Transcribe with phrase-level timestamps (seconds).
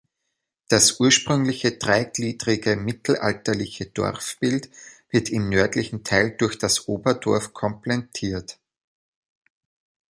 [0.67, 4.71] Das ursprüngliche, dreigliedrige mittelalterliche Dorfbild
[5.11, 8.57] wird im nördlichen Teil durch das Oberdorf komplettiert.